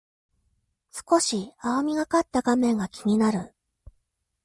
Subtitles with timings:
[1.07, 3.53] 少し青みがかった画面が気になる